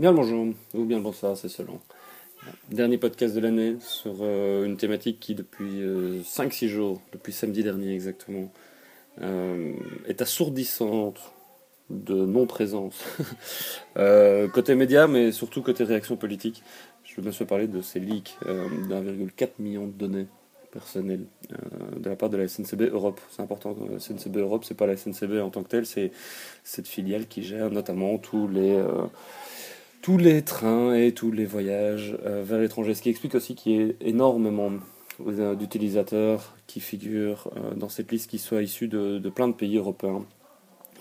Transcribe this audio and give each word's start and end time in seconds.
Bien 0.00 0.12
le 0.12 0.16
bonjour, 0.16 0.46
ou 0.72 0.84
bien 0.86 0.96
le 0.96 1.02
bonsoir, 1.02 1.36
c'est 1.36 1.50
selon. 1.50 1.78
Dernier 2.70 2.96
podcast 2.96 3.34
de 3.34 3.40
l'année 3.40 3.76
sur 3.80 4.14
euh, 4.22 4.64
une 4.64 4.78
thématique 4.78 5.20
qui, 5.20 5.34
depuis 5.34 5.82
5-6 6.22 6.64
euh, 6.64 6.68
jours, 6.68 7.02
depuis 7.12 7.34
samedi 7.34 7.62
dernier 7.62 7.92
exactement, 7.92 8.50
euh, 9.20 9.74
est 10.08 10.22
assourdissante 10.22 11.20
de 11.90 12.14
non-présence. 12.14 13.04
côté 14.54 14.74
média, 14.74 15.06
mais 15.06 15.32
surtout 15.32 15.60
côté 15.60 15.84
réaction 15.84 16.16
politique. 16.16 16.62
Je 17.04 17.20
me 17.20 17.30
suis 17.30 17.44
parler 17.44 17.66
de 17.66 17.82
ces 17.82 18.00
leaks 18.00 18.38
d'1,4 18.46 19.50
million 19.58 19.86
de 19.86 19.92
données 19.92 20.28
personnelles 20.72 21.26
de 21.98 22.08
la 22.08 22.16
part 22.16 22.30
de 22.30 22.38
la 22.38 22.48
SNCB 22.48 22.88
Europe. 22.90 23.20
C'est 23.30 23.42
important, 23.42 23.76
la 23.92 23.98
SNCB 23.98 24.38
Europe, 24.38 24.64
c'est 24.64 24.76
pas 24.76 24.86
la 24.86 24.96
SNCB 24.96 25.42
en 25.42 25.50
tant 25.50 25.62
que 25.62 25.68
telle, 25.68 25.84
c'est 25.84 26.10
cette 26.64 26.88
filiale 26.88 27.26
qui 27.26 27.42
gère 27.42 27.70
notamment 27.70 28.16
tous 28.16 28.48
les 28.48 28.82
tous 30.02 30.16
les 30.16 30.42
trains 30.42 30.94
et 30.94 31.12
tous 31.12 31.30
les 31.30 31.44
voyages 31.44 32.16
euh, 32.24 32.42
vers 32.44 32.58
l'étranger. 32.58 32.94
Ce 32.94 33.02
qui 33.02 33.10
explique 33.10 33.34
aussi 33.34 33.54
qu'il 33.54 33.72
y 33.72 33.80
ait 33.80 33.96
énormément 34.00 34.72
euh, 35.26 35.54
d'utilisateurs 35.54 36.56
qui 36.66 36.80
figurent 36.80 37.50
euh, 37.56 37.74
dans 37.74 37.88
cette 37.88 38.10
liste 38.10 38.30
qui 38.30 38.38
soient 38.38 38.62
issus 38.62 38.88
de, 38.88 39.28
plein 39.28 39.48
de 39.48 39.54
pays 39.54 39.76
européens. 39.76 40.24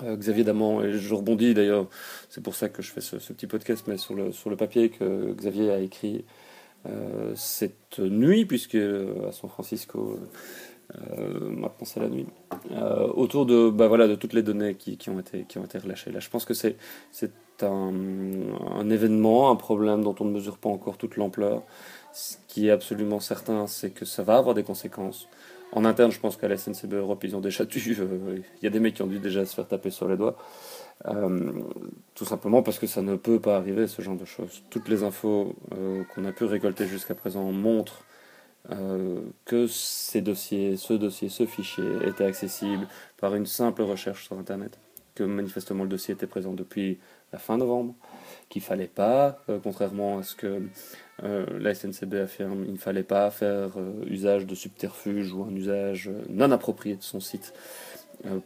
Xavier 0.01 0.45
Damant, 0.45 0.81
et 0.81 0.93
je 0.93 1.13
rebondis 1.13 1.53
d'ailleurs, 1.53 1.85
c'est 2.29 2.41
pour 2.41 2.55
ça 2.55 2.69
que 2.69 2.81
je 2.81 2.89
fais 2.89 3.01
ce, 3.01 3.17
petit 3.17 3.47
podcast, 3.47 3.83
mais 3.85 3.97
sur 3.97 4.13
le, 4.13 4.31
sur 4.31 4.49
le 4.49 4.55
papier 4.55 4.87
que 4.91 5.33
Xavier 5.33 5.71
a 5.71 5.79
écrit 5.79 6.23
cette 7.35 7.99
nuit, 7.99 8.45
puisque 8.45 8.75
à 8.75 9.33
San 9.33 9.49
Francisco, 9.49 10.17
maintenant 10.95 11.83
c'est 11.83 11.99
la 11.99 12.07
nuit, 12.07 12.27
autour 13.13 13.45
de, 13.45 13.69
bah 13.69 13.89
voilà, 13.89 14.07
de 14.07 14.15
toutes 14.15 14.31
les 14.31 14.41
données 14.41 14.75
qui, 14.75 14.95
qui, 14.95 15.09
ont 15.09 15.19
été, 15.19 15.43
qui 15.43 15.57
ont 15.57 15.65
été 15.65 15.77
relâchées. 15.77 16.13
Là, 16.13 16.21
je 16.21 16.29
pense 16.29 16.45
que 16.45 16.53
c'est 16.53 16.77
un, 17.63 18.89
événement, 18.89 19.51
un 19.51 19.55
problème 19.55 20.03
dont 20.03 20.15
on 20.19 20.25
ne 20.25 20.31
mesure 20.31 20.57
pas 20.57 20.69
encore 20.69 20.97
toute 20.97 21.17
l'ampleur. 21.17 21.63
Ce 22.13 22.37
qui 22.47 22.67
est 22.67 22.71
absolument 22.71 23.19
certain, 23.19 23.67
c'est 23.67 23.91
que 23.91 24.05
ça 24.05 24.23
va 24.23 24.37
avoir 24.37 24.55
des 24.55 24.63
conséquences. 24.63 25.27
En 25.71 25.85
interne, 25.85 26.11
je 26.11 26.19
pense 26.19 26.35
qu'à 26.35 26.47
la 26.47 26.57
SNCB 26.57 26.93
Europe, 26.93 27.23
ils 27.23 27.35
ont 27.35 27.41
déjà 27.41 27.63
dû. 27.63 27.95
Euh, 27.99 28.39
il 28.61 28.63
y 28.63 28.67
a 28.67 28.71
des 28.71 28.79
mecs 28.79 28.95
qui 28.95 29.03
ont 29.03 29.07
dû 29.07 29.19
déjà 29.19 29.45
se 29.45 29.53
faire 29.53 29.67
taper 29.67 29.91
sur 29.91 30.07
les 30.07 30.17
doigts. 30.17 30.35
Euh, 31.05 31.51
tout 32.15 32.25
simplement 32.25 32.63
parce 32.63 32.79
que 32.79 32.87
ça 32.87 33.01
ne 33.01 33.15
peut 33.15 33.39
pas 33.39 33.55
arriver, 33.55 33.87
ce 33.87 34.01
genre 34.01 34.15
de 34.15 34.25
choses. 34.25 34.63
Toutes 34.69 34.89
les 34.89 35.03
infos 35.03 35.55
euh, 35.73 36.03
qu'on 36.13 36.25
a 36.25 36.31
pu 36.31 36.45
récolter 36.45 36.87
jusqu'à 36.87 37.15
présent 37.15 37.51
montrent 37.51 38.03
que 39.45 39.65
ces 39.65 40.21
dossiers, 40.21 40.77
ce 40.77 40.93
dossier, 40.93 41.29
ce 41.29 41.47
fichier 41.47 41.85
était 42.05 42.25
accessible 42.25 42.87
par 43.17 43.33
une 43.33 43.47
simple 43.47 43.81
recherche 43.81 44.25
sur 44.25 44.37
Internet. 44.37 44.77
Que 45.15 45.23
manifestement 45.23 45.83
le 45.83 45.89
dossier 45.89 46.13
était 46.13 46.27
présent 46.27 46.53
depuis 46.53 46.99
la 47.31 47.39
fin 47.39 47.57
novembre, 47.57 47.95
qu'il 48.49 48.61
fallait 48.61 48.87
pas, 48.87 49.39
euh, 49.49 49.59
contrairement 49.61 50.19
à 50.19 50.23
ce 50.23 50.35
que 50.35 50.63
euh, 51.23 51.45
la 51.59 51.73
SNCB 51.73 52.15
affirme, 52.15 52.63
il 52.65 52.73
ne 52.73 52.77
fallait 52.77 53.03
pas 53.03 53.29
faire 53.29 53.77
euh, 53.77 54.03
usage 54.07 54.45
de 54.45 54.55
subterfuge 54.55 55.33
ou 55.33 55.43
un 55.43 55.55
usage 55.55 56.09
non 56.29 56.51
approprié 56.51 56.95
de 56.95 57.03
son 57.03 57.19
site 57.19 57.53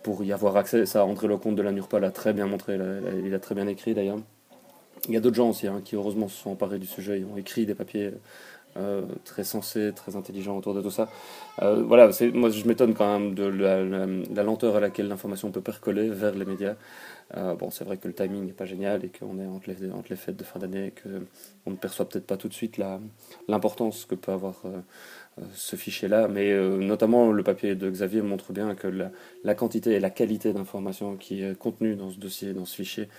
pour 0.03 0.23
y 0.23 0.31
avoir 0.31 0.55
accès. 0.55 0.85
Ça, 0.85 1.03
André 1.03 1.27
Lecomte 1.27 1.55
de 1.55 1.63
la 1.63 1.71
NURPA 1.71 1.99
l'a 1.99 2.11
très 2.11 2.31
bien 2.31 2.45
montré, 2.45 2.77
il 3.25 3.33
a 3.33 3.39
très 3.39 3.55
bien 3.55 3.65
écrit 3.67 3.95
d'ailleurs. 3.95 4.19
Il 5.07 5.15
y 5.15 5.17
a 5.17 5.19
d'autres 5.19 5.35
gens 5.35 5.49
aussi 5.49 5.65
hein, 5.65 5.81
qui 5.83 5.95
heureusement 5.95 6.27
se 6.27 6.43
sont 6.43 6.51
emparés 6.51 6.77
du 6.77 6.85
sujet, 6.85 7.19
ils 7.19 7.25
ont 7.25 7.37
écrit 7.37 7.65
des 7.65 7.73
papiers 7.73 8.11
très 9.23 9.43
sensés, 9.43 9.91
très 9.95 10.15
intelligents 10.15 10.57
autour 10.57 10.73
de 10.73 10.81
tout 10.81 10.91
ça. 10.91 11.09
voilà, 11.59 12.09
moi 12.33 12.49
je 12.49 12.67
m'étonne 12.67 12.93
quand 12.93 13.19
même 13.19 13.33
de 13.35 13.45
la 13.45 14.43
lenteur 14.43 14.75
à 14.75 14.79
laquelle 14.79 15.07
l'information 15.07 15.51
peut 15.51 15.61
percoler 15.61 16.09
vers 16.09 16.35
les 16.35 16.45
médias. 16.45 16.75
Euh, 17.35 17.55
bon, 17.55 17.71
c'est 17.71 17.83
vrai 17.83 17.97
que 17.97 18.07
le 18.07 18.13
timing 18.13 18.45
n'est 18.45 18.53
pas 18.53 18.65
génial 18.65 19.03
et 19.03 19.09
qu'on 19.09 19.39
est 19.39 19.47
entre 19.47 19.69
les, 20.09 20.15
fêtes 20.15 20.35
de 20.35 20.43
fin 20.43 20.59
d'année 20.59 20.87
et 20.87 20.91
qu'on 20.91 21.71
ne 21.71 21.75
perçoit 21.75 22.07
peut-être 22.07 22.27
pas 22.27 22.37
tout 22.37 22.47
de 22.47 22.53
suite 22.53 22.79
l'importance 23.47 24.05
que 24.05 24.13
peut 24.13 24.31
avoir 24.31 24.61
euh, 24.65 24.77
euh, 25.39 25.45
ce 25.53 25.75
fichier-là. 25.75 26.27
Mais 26.27 26.53
notamment, 26.77 27.31
le 27.31 27.43
papier 27.43 27.75
de 27.75 27.89
Xavier 27.89 28.21
montre 28.21 28.53
bien 28.53 28.75
que 28.75 28.87
la 29.43 29.55
quantité 29.55 29.91
et 29.93 29.99
la 29.99 30.11
qualité 30.11 30.53
d'information 30.53 31.15
qui 31.15 31.43
est 31.43 31.57
contenue 31.57 31.95
dans 31.95 32.11
ce 32.11 32.19
dossier, 32.19 32.53
dans 32.53 32.65
ce 32.65 32.75
fichier, 32.75 33.09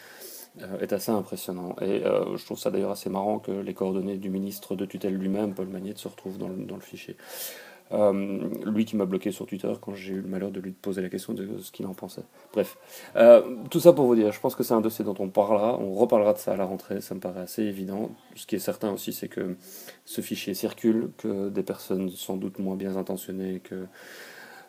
est 0.80 0.92
assez 0.92 1.10
impressionnant. 1.10 1.74
Et 1.80 2.02
je 2.02 2.44
trouve 2.44 2.58
ça 2.58 2.70
d'ailleurs 2.70 2.90
assez 2.90 3.10
marrant 3.10 3.38
que 3.38 3.50
les 3.50 3.74
coordonnées 3.74 4.18
du 4.18 4.30
ministre 4.30 4.76
de 4.76 4.84
tutelle 4.84 5.16
lui-même, 5.16 5.54
Paul 5.54 5.68
Magnette, 5.68 5.98
se 5.98 6.08
retrouvent 6.08 6.38
dans 6.38 6.48
dans 6.48 6.76
le 6.76 6.82
fichier. 6.82 7.16
Euh, 7.92 8.48
lui 8.64 8.86
qui 8.86 8.96
m'a 8.96 9.04
bloqué 9.04 9.30
sur 9.30 9.46
Twitter 9.46 9.72
quand 9.80 9.94
j'ai 9.94 10.14
eu 10.14 10.20
le 10.22 10.28
malheur 10.28 10.50
de 10.50 10.58
lui 10.58 10.72
poser 10.72 11.02
la 11.02 11.10
question 11.10 11.34
de 11.34 11.58
ce 11.58 11.70
qu'il 11.70 11.86
en 11.86 11.92
pensait. 11.92 12.22
Bref, 12.52 12.78
euh, 13.14 13.42
tout 13.70 13.78
ça 13.78 13.92
pour 13.92 14.06
vous 14.06 14.14
dire, 14.14 14.32
je 14.32 14.40
pense 14.40 14.54
que 14.54 14.62
c'est 14.62 14.72
un 14.72 14.80
dossier 14.80 15.04
dont 15.04 15.14
on 15.18 15.28
parlera, 15.28 15.78
on 15.78 15.92
reparlera 15.92 16.32
de 16.32 16.38
ça 16.38 16.52
à 16.52 16.56
la 16.56 16.64
rentrée, 16.64 17.02
ça 17.02 17.14
me 17.14 17.20
paraît 17.20 17.42
assez 17.42 17.62
évident. 17.62 18.10
Ce 18.36 18.46
qui 18.46 18.56
est 18.56 18.60
certain 18.60 18.90
aussi, 18.90 19.12
c'est 19.12 19.28
que 19.28 19.56
ce 20.06 20.22
fichier 20.22 20.54
circule, 20.54 21.10
que 21.18 21.50
des 21.50 21.62
personnes 21.62 22.08
sans 22.10 22.36
doute 22.36 22.58
moins 22.58 22.76
bien 22.76 22.96
intentionnées 22.96 23.60
que, 23.60 23.86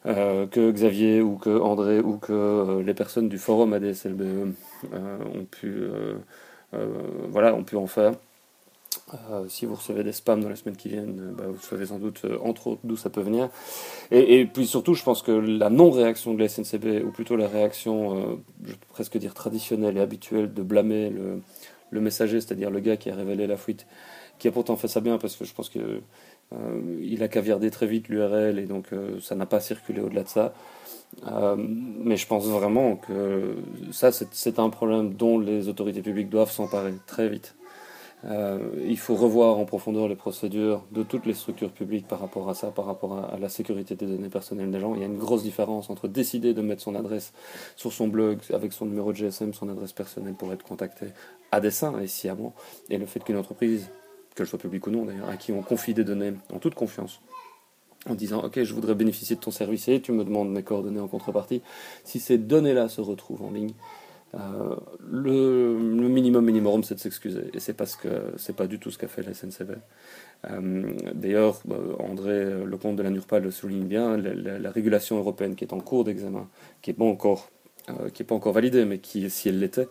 euh, 0.06 0.48
que 0.48 0.72
Xavier 0.72 1.22
ou 1.22 1.38
que 1.38 1.60
André 1.60 2.00
ou 2.00 2.18
que 2.18 2.82
les 2.86 2.94
personnes 2.94 3.30
du 3.30 3.38
forum 3.38 3.74
ADSLBE 3.74 4.54
ont 4.94 5.46
pu, 5.50 5.84
voilà, 7.30 7.54
ont 7.56 7.64
pu 7.64 7.76
en 7.76 7.88
faire. 7.88 8.14
Euh, 9.32 9.46
si 9.48 9.66
vous 9.66 9.76
recevez 9.76 10.04
des 10.04 10.12
spams 10.12 10.42
dans 10.42 10.50
les 10.50 10.56
semaines 10.56 10.76
qui 10.76 10.90
viennent, 10.90 11.20
euh, 11.20 11.32
bah, 11.32 11.44
vous 11.48 11.62
savez 11.62 11.86
sans 11.86 12.00
doute, 12.00 12.22
euh, 12.26 12.38
d'où 12.84 12.98
ça 12.98 13.10
peut 13.10 13.22
venir. 13.22 13.50
Et, 14.10 14.46
puis 14.46 14.66
surtout, 14.66 14.96
je 14.96 15.04
pense 15.04 15.22
que 15.22 15.32
la 15.32 15.70
non-réaction 15.70 16.34
de 16.34 16.40
la 16.40 16.50
SNCB, 16.50 17.04
ou 17.06 17.12
plutôt 17.12 17.36
la 17.36 17.48
réaction, 17.48 18.40
je 18.64 18.74
peux 18.74 18.88
presque 18.90 19.18
dire 19.18 19.34
traditionnelle 19.34 19.98
et 19.98 20.02
habituelle, 20.02 20.54
de 20.54 20.62
blâmer 20.64 21.10
le, 21.10 22.02
messager, 22.02 22.42
c'est-à-dire 22.42 22.72
le 22.72 22.82
gars 22.82 22.98
qui 22.98 23.10
a 23.10 23.16
révélé 23.16 23.48
la 23.48 23.56
fuite, 23.56 23.88
qui 24.38 24.50
a 24.50 24.52
pourtant 24.52 24.76
fait 24.76 24.90
ça 24.90 25.00
bien, 25.00 25.18
parce 25.18 25.36
que 25.38 25.46
je 25.46 25.54
pense 25.54 25.70
qu'il 25.70 26.02
il 27.02 27.22
a 27.22 27.28
caviardé 27.28 27.70
très 27.70 27.86
vite 27.86 28.08
l'URL, 28.08 28.60
et 28.60 28.66
donc 28.66 28.88
ça 29.22 29.36
n'a 29.36 29.46
pas 29.46 29.60
circulé 29.60 30.02
au-delà 30.02 30.24
de 30.24 30.30
ça. 30.30 30.54
mais 31.58 32.18
je 32.18 32.28
pense 32.28 32.46
vraiment 32.46 32.96
que 32.96 33.56
ça, 33.92 34.12
c'est 34.12 34.60
un 34.60 34.70
problème 34.70 35.14
dont 35.14 35.38
les 35.40 35.68
autorités 35.68 36.02
publiques 36.02 36.30
doivent 36.30 36.52
s'emparer 36.52 36.94
très 37.08 37.28
vite. 37.28 37.56
Euh, 38.24 38.60
il 38.88 38.98
faut 38.98 39.16
revoir 39.16 39.58
en 39.58 39.66
profondeur 39.66 40.08
les 40.08 40.16
procédures 40.16 40.84
de 40.92 41.04
toutes 41.04 41.26
les 41.26 41.34
structures 41.34 41.72
publiques 41.72 42.08
par 42.08 42.20
rapport 42.20 42.50
à 42.50 42.56
ça, 42.56 42.72
par 42.72 42.86
rapport 42.86 43.18
à, 43.18 43.38
la 43.38 43.50
sécurité 43.50 43.96
des 43.96 44.08
données 44.08 44.30
personnelles 44.30 44.72
des 44.72 44.80
gens. 44.80 44.96
Il 44.96 45.02
y 45.02 45.04
a 45.04 45.08
une 45.08 45.18
grosse 45.18 45.44
différence 45.44 45.90
entre 45.90 46.08
décider 46.08 46.54
de 46.54 46.62
mettre 46.62 46.82
son 46.82 46.96
adresse 46.96 47.34
sur 47.76 47.94
son 47.94 48.08
blog 48.08 48.40
avec 48.52 48.74
son 48.74 48.86
numéro 48.86 49.12
de 49.12 49.18
GSM, 49.18 49.54
son 49.54 49.70
adresse 49.70 49.94
personnelle 49.94 50.34
pour 50.34 50.52
être 50.54 50.64
contacté 50.64 51.08
à 51.52 51.60
dessein 51.60 52.00
et 52.00 52.08
sciemment, 52.08 52.56
et 52.90 52.98
le 52.98 53.06
fait 53.06 53.24
qu'une 53.24 53.38
entreprise, 53.38 53.90
qu'elle 54.36 54.48
soit 54.48 54.60
publique 54.60 54.86
ou 54.88 54.92
non 54.92 55.06
d'ailleurs, 55.06 55.30
à 55.30 55.38
qui 55.38 55.52
on 55.52 55.62
confie 55.62 55.94
des 55.94 56.04
données 56.04 56.34
en 56.54 56.60
toute 56.60 56.76
confiance, 56.76 57.22
en 58.08 58.16
disant 58.16 58.44
ok 58.44 58.64
je 58.64 58.74
voudrais 58.74 58.96
bénéficier 58.96 59.36
de 59.36 59.42
ton 59.42 59.52
service 59.52 59.88
et 59.88 60.02
tu 60.02 60.12
me 60.12 60.24
demandes 60.24 60.52
mes 60.52 60.64
coordonnées 60.64 61.00
en 61.00 61.08
contrepartie, 61.08 61.62
si 62.04 62.20
ces 62.20 62.38
données-là 62.38 62.90
se 62.90 63.02
retrouvent 63.02 63.44
en 63.44 63.52
ligne, 63.52 63.74
euh, 64.36 64.76
le, 65.00 65.78
minimum 66.10 66.46
minimum, 66.46 66.84
c'est 66.84 66.96
de 66.96 67.00
s'excuser. 67.00 67.52
Et 67.54 67.60
c'est 67.60 67.74
parce 67.74 67.96
que 67.96 68.34
c'est 68.38 68.56
pas 68.56 68.68
du 68.68 68.80
tout 68.80 68.92
ce 68.92 68.98
qu'a 68.98 69.08
fait 69.08 69.24
la 69.24 69.34
SNCB. 69.34 69.76
Euh, 70.50 70.94
d'ailleurs, 71.14 71.62
bah, 71.66 71.78
André 72.00 72.66
Lecomte 72.66 72.96
de 72.96 73.04
la 73.04 73.10
NURPA 73.10 73.40
le 73.40 73.52
souligne 73.52 73.86
bien, 73.86 74.18
la, 74.18 74.72
régulation 74.72 75.18
européenne 75.18 75.56
qui 75.56 75.64
est 75.64 75.74
en 75.74 75.80
cours 75.80 76.04
d'examen, 76.04 76.50
qui 76.82 76.90
n'est 76.90 76.96
pas 76.96 77.06
encore 77.06 77.50
euh, 77.90 78.10
qui 78.10 78.24
est 78.24 78.26
pas 78.26 78.36
encore 78.36 78.54
validée, 78.54 78.86
mais 78.86 79.00
qui, 79.00 79.30
si 79.30 79.50
elle 79.50 79.60
l'était, 79.60 79.88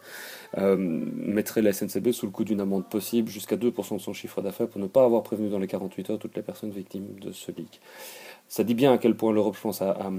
mettrait 0.56 1.62
la 1.62 1.72
SNCB 1.72 2.12
sous 2.12 2.26
le 2.26 2.32
coup 2.32 2.44
d'une 2.44 2.60
amende 2.60 2.88
possible 2.88 3.28
jusqu'à 3.28 3.56
2% 3.56 3.96
de 3.96 4.00
son 4.00 4.12
chiffre 4.12 4.40
d'affaires 4.40 4.68
pour 4.68 4.80
ne 4.80 4.86
pas 4.86 5.04
avoir 5.04 5.22
prévenu 5.22 5.48
dans 5.48 5.58
les 5.58 5.66
48 5.66 6.10
heures 6.10 6.18
toutes 6.18 6.36
les 6.36 6.42
personnes 6.42 6.70
victimes 6.70 7.18
de 7.20 7.32
ce 7.32 7.50
leak. 7.50 7.80
Ça 8.48 8.62
dit 8.62 8.74
bien 8.74 8.92
à 8.92 8.98
quel 8.98 9.16
point 9.16 9.32
l'Europe, 9.32 9.56
je 9.56 9.60
pense, 9.62 9.82
a, 9.82 10.10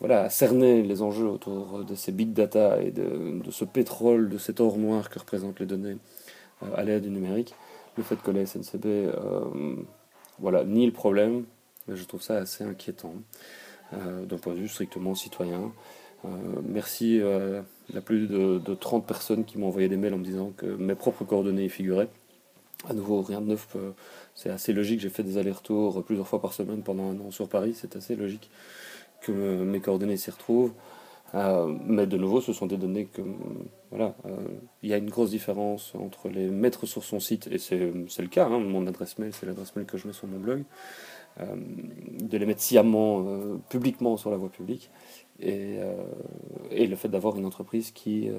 voilà, 0.00 0.22
à 0.22 0.30
cerner 0.30 0.82
les 0.82 1.02
enjeux 1.02 1.28
autour 1.28 1.84
de 1.84 1.94
ces 1.94 2.12
big 2.12 2.32
data 2.32 2.80
et 2.82 2.90
de, 2.90 3.40
ce 3.50 3.64
pétrole, 3.64 4.28
de 4.28 4.38
cet 4.38 4.60
or 4.60 4.78
noir 4.78 5.10
que 5.10 5.18
représentent 5.18 5.60
les 5.60 5.66
données 5.66 5.96
euh, 6.62 6.66
à 6.74 6.82
l'ère 6.82 7.00
du 7.00 7.10
numérique. 7.10 7.54
Le 7.96 8.02
fait 8.02 8.20
que 8.20 8.30
la 8.30 8.46
SNCB 8.46 8.86
euh, 8.86 9.76
voilà, 10.38 10.64
nie 10.64 10.86
le 10.86 10.92
problème, 10.92 11.44
je 11.88 12.04
trouve 12.04 12.22
ça 12.22 12.36
assez 12.36 12.64
inquiétant 12.64 13.14
euh, 13.92 14.24
d'un 14.24 14.38
point 14.38 14.54
de 14.54 14.60
vue 14.60 14.68
strictement 14.68 15.14
citoyen. 15.14 15.72
Merci 16.64 17.20
à 17.20 17.64
la 17.94 18.00
plus 18.00 18.26
de, 18.26 18.58
de, 18.58 18.74
30 18.74 19.06
personnes 19.06 19.44
qui 19.44 19.58
m'ont 19.58 19.68
envoyé 19.68 19.88
des 19.88 19.96
mails 19.96 20.14
en 20.14 20.18
me 20.18 20.24
disant 20.24 20.52
que 20.56 20.66
mes 20.66 20.94
propres 20.94 21.24
coordonnées 21.24 21.64
y 21.64 21.68
figuraient. 21.68 22.08
À 22.88 22.94
nouveau, 22.94 23.22
rien 23.22 23.40
de 23.40 23.46
neuf, 23.46 23.76
c'est 24.34 24.50
assez 24.50 24.72
logique. 24.72 25.00
J'ai 25.00 25.08
fait 25.08 25.22
des 25.22 25.38
allers-retours 25.38 26.04
plusieurs 26.04 26.26
fois 26.26 26.40
par 26.40 26.52
semaine 26.52 26.82
pendant 26.82 27.10
un 27.10 27.18
an 27.20 27.30
sur 27.30 27.48
Paris, 27.48 27.74
c'est 27.74 27.96
assez 27.96 28.16
logique 28.16 28.50
que 29.20 29.32
mes 29.32 29.80
coordonnées 29.80 30.16
s'y 30.16 30.30
retrouvent. 30.30 30.72
Euh, 31.34 31.74
mais 31.86 32.06
de 32.06 32.16
nouveau, 32.16 32.40
ce 32.40 32.52
sont 32.52 32.66
des 32.66 32.76
données 32.76 33.06
que 33.06 33.22
voilà, 33.90 34.14
euh, 34.26 34.36
il 34.82 34.90
y 34.90 34.94
a 34.94 34.98
une 34.98 35.08
grosse 35.08 35.30
différence 35.30 35.94
entre 35.94 36.28
les 36.28 36.48
mettre 36.48 36.86
sur 36.86 37.04
son 37.04 37.20
site 37.20 37.48
et 37.50 37.58
c'est 37.58 37.78
le 37.78 38.28
cas. 38.28 38.46
Hein, 38.46 38.58
mon 38.58 38.86
adresse 38.86 39.18
mail, 39.18 39.32
c'est 39.32 39.46
l'adresse 39.46 39.74
mail 39.74 39.86
que 39.86 39.96
je 39.96 40.06
mets 40.06 40.12
sur 40.12 40.28
mon 40.28 40.38
blog, 40.38 40.64
euh, 41.40 41.56
de 41.56 42.36
les 42.36 42.44
mettre 42.44 42.60
sciemment, 42.60 43.24
publiquement 43.70 44.16
sur 44.16 44.30
la 44.30 44.36
voie 44.36 44.50
publique, 44.50 44.90
et, 45.42 45.78
et 46.70 46.86
le 46.86 46.96
fait 46.96 47.08
d'avoir 47.08 47.36
une 47.36 47.46
entreprise 47.46 47.90
qui 47.90 48.30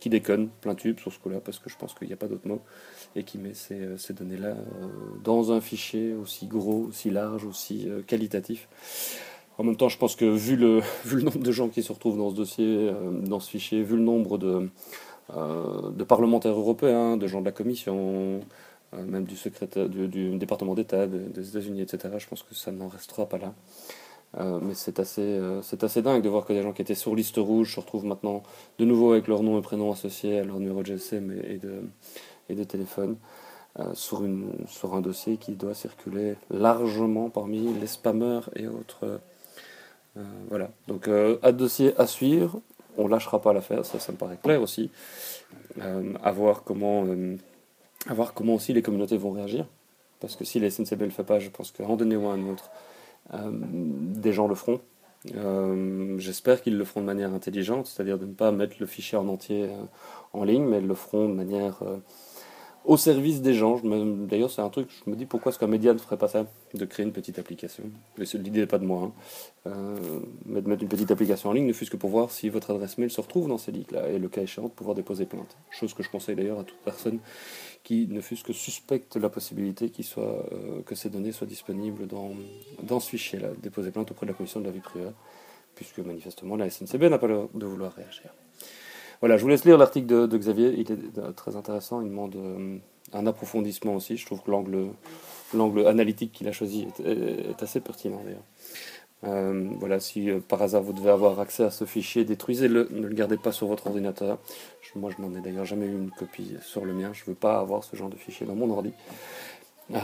qui 0.00 0.08
déconne, 0.08 0.48
plein 0.60 0.74
tube 0.74 0.98
sur 0.98 1.12
ce 1.12 1.18
coup-là, 1.18 1.40
parce 1.40 1.58
que 1.58 1.70
je 1.70 1.76
pense 1.76 1.94
qu'il 1.94 2.06
n'y 2.08 2.12
a 2.12 2.16
pas 2.16 2.28
d'autre 2.28 2.46
mot, 2.46 2.60
et 3.14 3.22
qui 3.22 3.38
met 3.38 3.54
ces, 3.54 3.80
euh, 3.80 3.96
ces 3.96 4.12
données-là 4.12 4.48
euh, 4.48 4.56
dans 5.22 5.52
un 5.52 5.60
fichier 5.60 6.14
aussi 6.14 6.46
gros, 6.46 6.86
aussi 6.88 7.10
large, 7.10 7.44
aussi 7.44 7.88
euh, 7.88 8.02
qualitatif. 8.02 8.68
En 9.58 9.64
même 9.64 9.76
temps, 9.76 9.88
je 9.88 9.98
pense 9.98 10.16
que 10.16 10.24
vu 10.26 10.56
le, 10.56 10.80
vu 11.04 11.16
le 11.16 11.22
nombre 11.22 11.38
de 11.38 11.52
gens 11.52 11.68
qui 11.68 11.82
se 11.82 11.92
retrouvent 11.92 12.18
dans 12.18 12.30
ce 12.30 12.34
dossier, 12.34 12.92
dans 13.24 13.40
ce 13.40 13.50
fichier, 13.50 13.82
vu 13.82 13.96
le 13.96 14.02
nombre 14.02 14.36
de, 14.36 14.68
de 15.30 16.04
parlementaires 16.04 16.58
européens, 16.58 17.16
de 17.16 17.26
gens 17.26 17.40
de 17.40 17.46
la 17.46 17.52
Commission, 17.52 18.40
même 18.92 19.24
du, 19.24 19.34
secrétaire, 19.34 19.88
du, 19.88 20.36
département 20.36 20.74
d'État 20.74 21.06
des 21.06 21.48
États-Unis, 21.48 21.80
etc., 21.80 22.14
je 22.18 22.28
pense 22.28 22.42
que 22.42 22.54
ça 22.54 22.70
n'en 22.70 22.88
restera 22.88 23.26
pas 23.26 23.38
là. 23.38 23.54
Euh, 24.38 24.58
mais 24.60 24.74
c'est 24.74 25.00
assez, 25.00 25.22
euh, 25.22 25.62
assez 25.80 26.02
dingue 26.02 26.22
de 26.22 26.28
voir 26.28 26.44
que 26.44 26.52
des 26.52 26.62
gens 26.62 26.72
qui 26.72 26.82
étaient 26.82 26.94
sur 26.94 27.14
liste 27.14 27.36
rouge 27.38 27.74
se 27.74 27.80
retrouvent 27.80 28.04
maintenant 28.04 28.42
de 28.78 28.84
nouveau 28.84 29.12
avec 29.12 29.28
leur 29.28 29.42
nom 29.42 29.58
et 29.58 29.62
prénom 29.62 29.90
associés 29.90 30.38
à 30.40 30.44
leur 30.44 30.58
numéro 30.58 30.82
de 30.82 30.86
GSM 30.86 31.32
et, 31.44 31.56
de, 31.56 31.82
et 32.50 32.54
de 32.54 32.64
téléphone 32.64 33.16
euh, 33.78 33.84
sur, 33.94 34.24
une, 34.24 34.52
sur 34.66 34.94
un 34.94 35.00
dossier 35.00 35.38
qui 35.38 35.52
doit 35.52 35.74
circuler 35.74 36.34
largement 36.50 37.30
parmi 37.30 37.72
les 37.80 37.86
spammers 37.86 38.50
et 38.56 38.68
autres. 38.68 39.20
voilà. 40.48 40.70
Donc, 40.88 41.08
à 41.42 41.52
dossier 41.52 41.94
à 41.98 42.06
suivre. 42.06 42.60
On 42.98 43.08
lâchera 43.08 43.42
pas 43.42 43.52
l'affaire, 43.52 43.84
ça, 43.84 43.98
me 44.10 44.16
paraît 44.16 44.38
clair 44.42 44.62
aussi. 44.62 44.90
à, 45.78 46.32
voir 46.32 46.62
comment, 46.64 47.04
à 48.08 48.14
comment 48.34 48.54
aussi 48.54 48.72
les 48.72 48.80
communautés 48.80 49.18
vont 49.18 49.32
réagir. 49.32 49.66
Parce 50.20 50.34
que 50.34 50.46
si 50.46 50.58
les 50.60 50.70
SNCB 50.70 51.00
ne 51.00 51.04
le 51.04 51.10
fait 51.10 51.24
pas, 51.24 51.38
je 51.38 51.50
pense 51.50 51.70
qu'en 51.72 51.96
donner 51.96 52.16
ou 52.16 52.26
un 52.26 52.48
autre, 52.48 52.70
des 53.32 54.32
gens 54.32 54.48
le 54.48 54.54
feront. 54.54 54.80
Euh, 55.34 56.18
j'espère 56.18 56.62
qu'ils 56.62 56.76
le 56.76 56.84
feront 56.84 57.00
de 57.00 57.06
manière 57.06 57.32
intelligente, 57.32 57.86
c'est-à-dire 57.86 58.18
de 58.18 58.26
ne 58.26 58.32
pas 58.32 58.52
mettre 58.52 58.76
le 58.78 58.86
fichier 58.86 59.18
en 59.18 59.28
entier 59.28 59.64
euh, 59.64 59.84
en 60.32 60.44
ligne, 60.44 60.64
mais 60.64 60.80
le 60.80 60.94
feront 60.94 61.28
de 61.28 61.34
manière 61.34 61.82
au 62.86 62.96
service 62.96 63.42
des 63.42 63.52
gens. 63.52 63.80
D'ailleurs, 63.84 64.50
c'est 64.50 64.62
un 64.62 64.68
truc, 64.70 64.88
je 65.04 65.10
me 65.10 65.16
dis 65.16 65.26
pourquoi 65.26 65.50
est-ce 65.50 65.58
qu'un 65.58 65.66
média 65.66 65.92
ne 65.92 65.98
ferait 65.98 66.16
pas 66.16 66.28
ça 66.28 66.46
De 66.72 66.84
créer 66.84 67.04
une 67.04 67.12
petite 67.12 67.38
application. 67.38 67.84
L'idée 68.16 68.60
n'est 68.60 68.66
pas 68.66 68.78
de 68.78 68.86
moi, 68.86 69.12
hein. 69.66 69.72
mais 70.46 70.62
de 70.62 70.68
mettre 70.68 70.82
une 70.82 70.88
petite 70.88 71.10
application 71.10 71.50
en 71.50 71.52
ligne, 71.52 71.66
ne 71.66 71.72
fût-ce 71.72 71.90
que 71.90 71.96
pour 71.96 72.10
voir 72.10 72.30
si 72.30 72.48
votre 72.48 72.70
adresse 72.70 72.96
mail 72.96 73.10
se 73.10 73.20
retrouve 73.20 73.48
dans 73.48 73.58
ces 73.58 73.72
leaks-là, 73.72 74.08
et 74.08 74.18
le 74.18 74.28
cas 74.28 74.42
échéant, 74.42 74.64
de 74.64 74.70
pouvoir 74.72 74.94
déposer 74.94 75.26
plainte. 75.26 75.56
Chose 75.70 75.94
que 75.94 76.02
je 76.02 76.10
conseille 76.10 76.36
d'ailleurs 76.36 76.60
à 76.60 76.64
toute 76.64 76.78
personne 76.84 77.18
qui 77.82 78.06
ne 78.08 78.20
fût-ce 78.20 78.42
que 78.42 78.52
suspecte 78.52 79.16
la 79.16 79.28
possibilité 79.28 79.90
soit, 80.02 80.44
euh, 80.52 80.82
que 80.84 80.94
ces 80.94 81.08
données 81.08 81.32
soient 81.32 81.46
disponibles 81.46 82.06
dans, 82.06 82.30
dans 82.82 83.00
ce 83.00 83.10
fichier-là, 83.10 83.48
déposer 83.62 83.90
plainte 83.90 84.10
auprès 84.10 84.26
de 84.26 84.32
la 84.32 84.36
commission 84.36 84.60
de 84.60 84.64
la 84.64 84.72
vie 84.72 84.80
privée, 84.80 85.10
puisque 85.74 85.98
manifestement 85.98 86.56
la 86.56 86.68
SNCB 86.70 87.04
n'a 87.04 87.18
pas 87.18 87.28
l'air 87.28 87.48
de 87.54 87.66
vouloir 87.66 87.92
réagir. 87.92 88.32
Voilà, 89.20 89.36
je 89.36 89.42
vous 89.42 89.48
laisse 89.48 89.64
lire 89.64 89.78
l'article 89.78 90.06
de, 90.06 90.38
Xavier, 90.38 90.74
il 90.76 90.92
est 90.92 91.18
euh, 91.18 91.32
très 91.32 91.56
intéressant, 91.56 92.00
il 92.02 92.08
demande 92.08 92.36
euh, 92.36 92.76
un 93.12 93.26
approfondissement 93.26 93.94
aussi, 93.94 94.16
je 94.16 94.26
trouve 94.26 94.42
que 94.42 94.50
l'angle, 94.50 94.88
l'angle 95.54 95.86
analytique 95.86 96.32
qu'il 96.32 96.48
a 96.48 96.52
choisi 96.52 96.86
est, 97.04 97.62
assez 97.62 97.80
pertinent 97.80 98.20
d'ailleurs. 98.24 98.44
Euh, 99.24 99.70
voilà, 99.78 99.98
si 99.98 100.28
par 100.46 100.60
hasard 100.60 100.82
vous 100.82 100.92
devez 100.92 101.10
avoir 101.10 101.40
accès 101.40 101.64
à 101.64 101.70
ce 101.70 101.84
fichier, 101.86 102.24
détruisez-le, 102.24 102.88
ne 102.90 103.06
le 103.06 103.14
gardez 103.14 103.38
pas 103.38 103.52
sur 103.52 103.66
votre 103.66 103.86
ordinateur. 103.86 104.38
moi, 104.94 105.10
je 105.16 105.22
n'en 105.22 105.34
ai 105.34 105.40
d'ailleurs 105.40 105.64
jamais 105.64 105.86
eu 105.86 105.92
une 105.94 106.10
copie 106.10 106.54
sur 106.60 106.84
le 106.84 106.92
mien. 106.92 107.10
Je 107.14 107.22
ne 107.22 107.28
veux 107.28 107.34
pas 107.34 107.58
avoir 107.58 107.82
ce 107.82 107.96
genre 107.96 108.10
de 108.10 108.16
fichier 108.16 108.46
dans 108.46 108.54
mon 108.54 108.70
ordi. 108.70 108.92
Euh, 109.92 109.98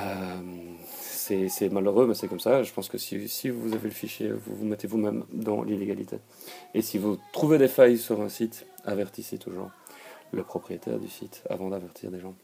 c'est 1.00 1.70
malheureux, 1.70 2.06
mais 2.06 2.14
c'est 2.14 2.28
comme 2.28 2.40
ça. 2.40 2.62
Je 2.62 2.72
pense 2.72 2.88
que 2.88 2.98
si, 2.98 3.28
si, 3.28 3.48
vous 3.48 3.72
avez 3.72 3.88
le 3.88 3.94
fichier, 3.94 4.30
vous 4.30 4.54
vous 4.54 4.64
mettez 4.64 4.86
vous-même 4.86 5.24
dans 5.32 5.62
l'illégalité. 5.62 6.18
Et 6.74 6.82
si 6.82 6.98
vous 6.98 7.18
trouvez 7.32 7.58
des 7.58 7.68
failles 7.68 7.98
sur 7.98 8.20
un 8.20 8.28
site, 8.28 8.66
avertissez 8.84 9.38
toujours 9.38 9.70
le 10.32 10.42
propriétaire 10.42 10.98
du 10.98 11.08
site 11.08 11.42
avant 11.48 11.68
d'avertir 11.68 12.10
des 12.10 12.20
gens. 12.20 12.34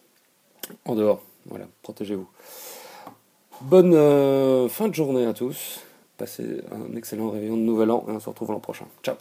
En 0.85 0.95
dehors, 0.95 1.23
voilà, 1.47 1.67
protégez-vous. 1.83 2.29
Bonne 3.63 4.69
fin 4.69 4.89
de 4.89 4.95
journée 4.95 5.27
à 5.27 5.33
tous. 5.33 5.81
Passez 6.17 6.63
un 6.73 6.97
excellent 6.97 7.31
réveillon 7.31 7.57
de 7.57 7.63
Nouvel 7.63 7.91
An 7.91 8.05
et 8.09 8.11
on 8.11 8.21
se 8.21 8.29
retrouve 8.29 8.51
l'an 8.51 8.61
prochain. 8.61 8.87
Ciao 9.03 9.17